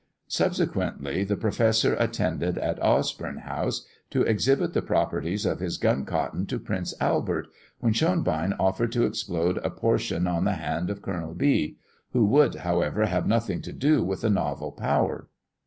[0.29, 6.47] Subsequently, the professor attended at Osborne House, to exhibit the properties of his gun cotton
[6.47, 7.47] to Prince Albert,
[7.81, 11.77] when Schonbein offered to explode a portion on the hand of Colonel B:
[12.13, 15.29] who would, however, have nothing to do with the novel power.